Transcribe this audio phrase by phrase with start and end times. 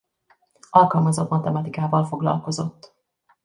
[0.69, 2.95] Alkalmazott matematikával foglalkozott.